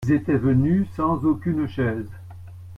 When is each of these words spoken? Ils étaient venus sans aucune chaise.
Ils 0.07 0.13
étaient 0.13 0.35
venus 0.35 0.87
sans 0.95 1.23
aucune 1.25 1.67
chaise. 1.67 2.09